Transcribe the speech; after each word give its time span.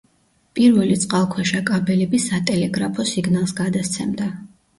პირველი 0.59 0.95
წყალქვეშა 1.03 1.61
კაბელები 1.67 2.21
სატელეგრაფო 2.25 3.07
სიგნალს 3.13 3.55
გადასცემდა. 3.61 4.33